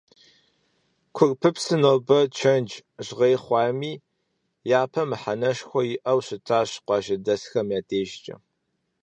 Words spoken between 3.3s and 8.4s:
хъуами, япэм мыхьэнэшхуэ иӏэу щытащ къуажэдэсхэм я дежкӏэ.